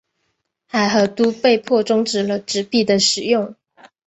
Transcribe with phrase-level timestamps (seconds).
[0.65, 3.53] 海合都被迫中止了纸币的使用。